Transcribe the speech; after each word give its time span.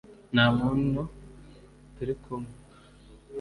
nta 0.33 0.45
munto 0.57 1.03
turi 1.95 2.13
kumwe 2.23 2.53